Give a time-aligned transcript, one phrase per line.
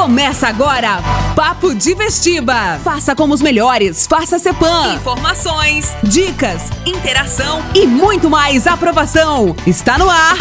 [0.00, 1.02] Começa agora,
[1.34, 2.78] Papo de Vestiba.
[2.84, 4.94] Faça como os melhores, faça Cepan.
[4.94, 9.56] Informações, dicas, interação e muito mais aprovação.
[9.66, 10.36] Está no ar,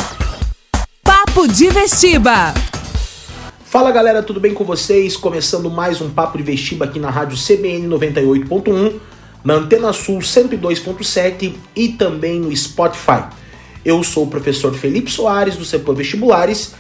[1.04, 2.54] Papo de Vestiba.
[3.66, 5.18] Fala galera, tudo bem com vocês?
[5.18, 8.94] Começando mais um Papo de Vestiba aqui na rádio CBN 98.1,
[9.44, 13.24] na Antena Sul 102.7 e também no Spotify.
[13.84, 16.76] Eu sou o professor Felipe Soares do CEPAM Vestibulares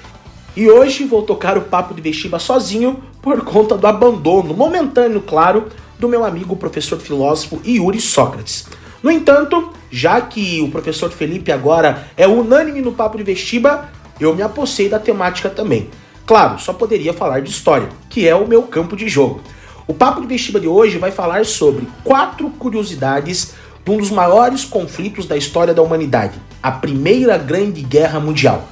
[0.57, 5.67] e hoje vou tocar o papo de vestiba sozinho por conta do abandono, momentâneo, claro,
[5.99, 8.67] do meu amigo professor filósofo Yuri Sócrates.
[9.03, 13.87] No entanto, já que o professor Felipe agora é unânime no papo de vestiba,
[14.19, 15.91] eu me apossei da temática também.
[16.25, 19.41] Claro, só poderia falar de história, que é o meu campo de jogo.
[19.85, 23.53] O papo de vestiba de hoje vai falar sobre quatro curiosidades
[23.85, 28.67] de um dos maiores conflitos da história da humanidade, a Primeira Grande Guerra Mundial.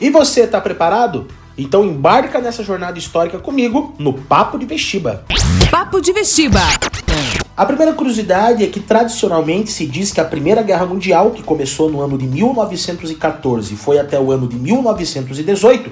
[0.00, 1.26] E você está preparado?
[1.56, 5.24] Então embarca nessa jornada histórica comigo no Papo de Vestiba.
[5.72, 6.60] Papo de Vestiba.
[7.56, 11.90] A primeira curiosidade é que tradicionalmente se diz que a Primeira Guerra Mundial, que começou
[11.90, 15.90] no ano de 1914 e foi até o ano de 1918,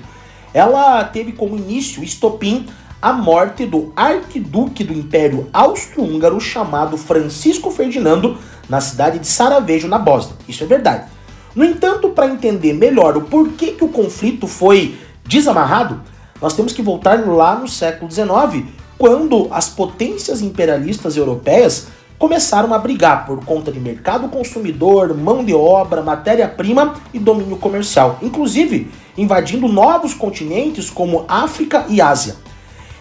[0.54, 2.66] ela teve como início estopim
[3.02, 9.98] a morte do arquiduque do Império Austro-Húngaro chamado Francisco Ferdinando na cidade de Sarajevo, na
[9.98, 10.36] Bósnia.
[10.48, 11.15] Isso é verdade.
[11.56, 16.02] No entanto, para entender melhor o porquê que o conflito foi desamarrado,
[16.40, 18.66] nós temos que voltar lá no século XIX,
[18.98, 21.86] quando as potências imperialistas europeias
[22.18, 28.18] começaram a brigar por conta de mercado consumidor, mão de obra, matéria-prima e domínio comercial,
[28.20, 32.36] inclusive invadindo novos continentes como África e Ásia.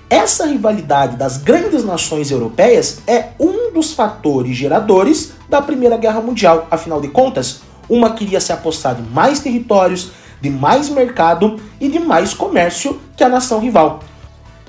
[0.10, 6.68] Essa rivalidade das grandes nações europeias é um dos fatores geradores da Primeira Guerra Mundial.
[6.72, 12.00] Afinal de contas, uma queria se apostar de mais territórios, de mais mercado e de
[12.00, 14.02] mais comércio que a nação rival.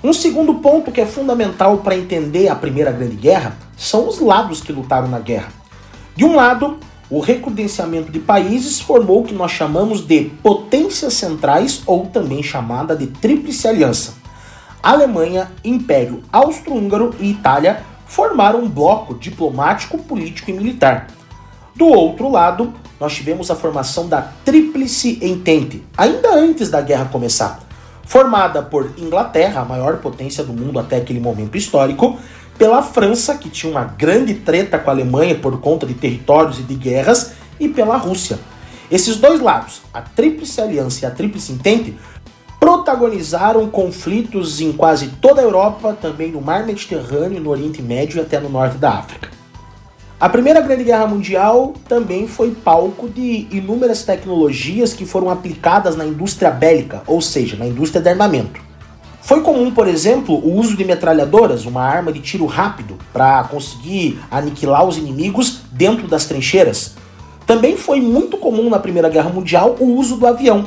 [0.03, 4.61] Um segundo ponto que é fundamental para entender a Primeira Grande Guerra são os lados
[4.61, 5.48] que lutaram na guerra.
[6.14, 6.78] De um lado,
[7.11, 12.97] o recrudescimento de países formou o que nós chamamos de potências centrais ou também chamada
[12.97, 14.15] de Tríplice Aliança.
[14.82, 21.09] Alemanha, Império Austro-Húngaro e Itália formaram um bloco diplomático, político e militar.
[21.76, 27.60] Do outro lado, nós tivemos a formação da Tríplice Entente, ainda antes da guerra começar.
[28.03, 32.19] Formada por Inglaterra, a maior potência do mundo até aquele momento histórico,
[32.56, 36.62] pela França, que tinha uma grande treta com a Alemanha por conta de territórios e
[36.62, 38.38] de guerras, e pela Rússia.
[38.91, 41.94] Esses dois lados, a Tríplice Aliança e a Tríplice Entente,
[42.58, 48.20] protagonizaram conflitos em quase toda a Europa, também no Mar Mediterrâneo, no Oriente Médio e
[48.22, 49.35] até no norte da África.
[50.19, 56.06] A Primeira Grande Guerra Mundial também foi palco de inúmeras tecnologias que foram aplicadas na
[56.06, 58.59] indústria bélica, ou seja, na indústria de armamento.
[59.21, 64.19] Foi comum, por exemplo, o uso de metralhadoras, uma arma de tiro rápido, para conseguir
[64.31, 66.94] aniquilar os inimigos dentro das trincheiras.
[67.47, 70.65] Também foi muito comum na Primeira Guerra Mundial o uso do avião,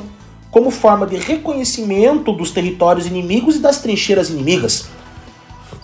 [0.51, 4.89] como forma de reconhecimento dos territórios inimigos e das trincheiras inimigas.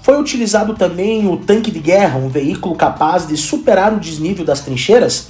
[0.06, 4.60] Foi utilizado também o tanque de guerra, um veículo capaz de superar o desnível das
[4.60, 5.30] trincheiras,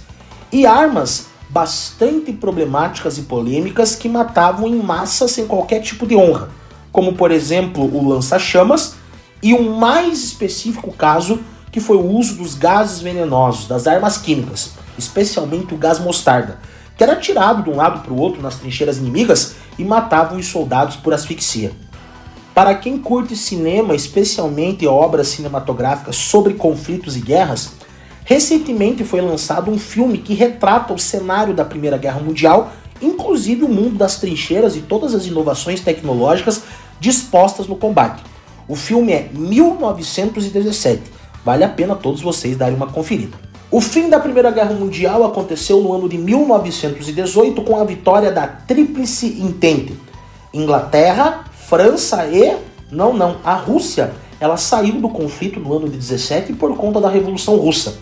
[0.51, 6.49] e armas bastante problemáticas e polêmicas que matavam em massa sem qualquer tipo de honra,
[6.91, 8.95] como por exemplo o lança-chamas
[9.41, 11.39] e um mais específico caso
[11.71, 16.59] que foi o uso dos gases venenosos, das armas químicas, especialmente o gás mostarda,
[16.97, 20.47] que era tirado de um lado para o outro nas trincheiras inimigas e matavam os
[20.47, 21.71] soldados por asfixia.
[22.55, 27.73] Para quem curte cinema, especialmente obras cinematográficas sobre conflitos e guerras,
[28.23, 32.71] recentemente foi lançado um filme que retrata o cenário da Primeira Guerra Mundial,
[33.01, 36.63] inclusive o mundo das trincheiras e todas as inovações tecnológicas
[36.97, 38.23] dispostas no combate.
[38.69, 41.03] O filme é 1917.
[41.43, 43.37] Vale a pena todos vocês darem uma conferida.
[43.69, 48.47] O fim da Primeira Guerra Mundial aconteceu no ano de 1918 com a vitória da
[48.47, 49.93] Tríplice Entente.
[50.53, 52.55] Inglaterra, França e
[52.91, 57.09] não, não, a Rússia, ela saiu do conflito no ano de 17 por conta da
[57.09, 57.95] Revolução Russa.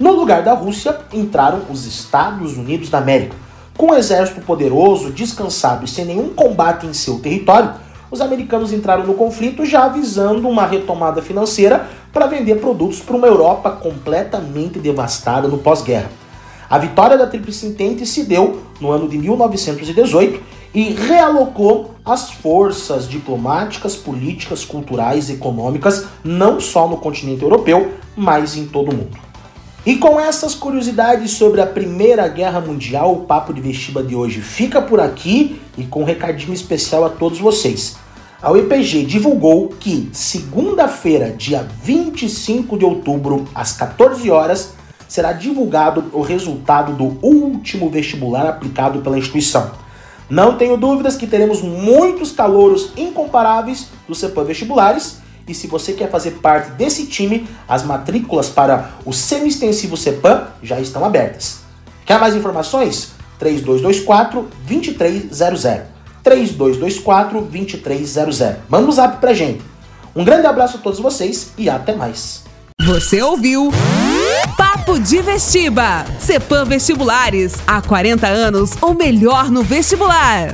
[0.00, 3.36] No lugar da Rússia entraram os Estados Unidos da América.
[3.76, 7.74] Com um exército poderoso, descansado e sem nenhum combate em seu território,
[8.10, 13.28] os americanos entraram no conflito já avisando uma retomada financeira para vender produtos para uma
[13.28, 16.10] Europa completamente devastada no pós-guerra.
[16.68, 23.08] A vitória da Tríplice Entente se deu no ano de 1918 e realocou as forças
[23.08, 29.16] diplomáticas, políticas, culturais, econômicas, não só no continente europeu, mas em todo o mundo.
[29.86, 34.40] E com essas curiosidades sobre a Primeira Guerra Mundial, o Papo de Vestiba de hoje
[34.40, 37.96] fica por aqui e com um recadinho especial a todos vocês.
[38.42, 44.74] a UEPG divulgou que segunda-feira, dia 25 de outubro, às 14 horas,
[45.06, 49.83] será divulgado o resultado do último vestibular aplicado pela instituição.
[50.28, 56.10] Não tenho dúvidas que teremos muitos calouros incomparáveis do CEPAM Vestibulares e se você quer
[56.10, 61.60] fazer parte desse time, as matrículas para o semi-extensivo CEPAM já estão abertas.
[62.06, 63.12] Quer mais informações?
[63.38, 65.82] 3224 2300.
[66.22, 68.38] 3224 2300.
[68.68, 69.62] Manda um zap pra gente.
[70.16, 72.44] Um grande abraço a todos vocês e até mais.
[72.80, 73.70] Você ouviu?
[74.84, 76.04] Papo de Vestiba.
[76.20, 77.54] Cepam Vestibulares.
[77.66, 80.52] Há 40 anos, ou melhor no vestibular.